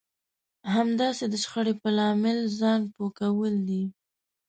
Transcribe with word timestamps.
همداسې 0.75 1.25
د 1.29 1.33
شخړې 1.43 1.73
په 1.81 1.89
لامل 1.97 2.39
ځان 2.59 2.81
پوه 2.93 3.09
کول 3.19 3.55
دي. 3.67 3.83